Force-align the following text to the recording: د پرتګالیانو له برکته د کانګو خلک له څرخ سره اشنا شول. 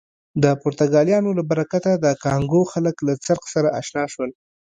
د 0.43 0.45
پرتګالیانو 0.61 1.29
له 1.37 1.43
برکته 1.51 1.91
د 1.95 2.05
کانګو 2.23 2.61
خلک 2.71 2.95
له 3.07 3.13
څرخ 3.25 3.43
سره 3.53 3.69
اشنا 3.79 4.03
شول. 4.13 4.31